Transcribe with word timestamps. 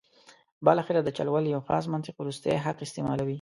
بالاخره 0.65 0.99
د 1.03 1.09
چل 1.17 1.27
ول 1.31 1.45
یو 1.53 1.61
خاص 1.67 1.83
منطق 1.93 2.15
وروستی 2.17 2.55
حق 2.65 2.77
استعمالوي. 2.85 3.29